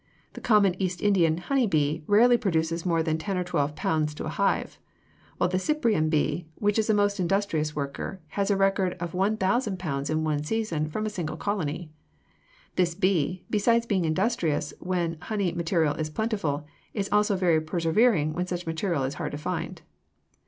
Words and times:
The 0.33 0.41
common 0.41 0.73
East 0.81 0.99
Indian 1.03 1.37
honey 1.37 1.67
bee 1.67 2.03
rarely 2.07 2.35
produces 2.35 2.87
more 2.87 3.03
than 3.03 3.19
ten 3.19 3.37
or 3.37 3.43
twelve 3.43 3.75
pounds 3.75 4.15
to 4.15 4.23
a 4.25 4.29
hive, 4.29 4.79
while 5.37 5.47
the 5.47 5.59
Cyprian 5.59 6.09
bee, 6.09 6.47
which 6.55 6.79
is 6.79 6.89
a 6.89 6.93
most 6.95 7.19
industrious 7.19 7.75
worker, 7.75 8.19
has 8.29 8.49
a 8.49 8.55
record 8.57 8.93
of 8.99 9.13
one 9.13 9.37
thousand 9.37 9.77
pounds 9.77 10.09
in 10.09 10.23
one 10.23 10.43
season 10.43 10.87
from 10.87 11.05
a 11.05 11.09
single 11.11 11.37
colony. 11.37 11.91
This 12.77 12.95
bee, 12.95 13.43
besides 13.47 13.85
being 13.85 14.05
industrious 14.05 14.73
when 14.79 15.19
honey 15.21 15.51
material 15.51 15.93
is 15.93 16.09
plentiful, 16.09 16.65
is 16.95 17.07
also 17.11 17.35
very 17.35 17.61
persevering 17.61 18.33
when 18.33 18.47
such 18.47 18.65
material 18.65 19.03
is 19.03 19.13
hard 19.21 19.33
to 19.33 19.37
find. 19.37 19.83